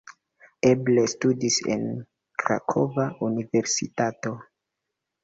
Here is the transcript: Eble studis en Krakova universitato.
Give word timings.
Eble 0.67 1.01
studis 1.11 1.57
en 1.73 1.83
Krakova 2.45 3.05
universitato. 3.29 4.33